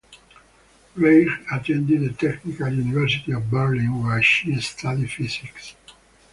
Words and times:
Reich 0.95 1.27
attended 1.51 2.01
the 2.01 2.13
Technical 2.13 2.73
University 2.73 3.33
of 3.33 3.51
Berlin 3.51 4.01
where 4.03 4.19
she 4.23 4.59
studied 4.59 5.11
physics. 5.11 5.75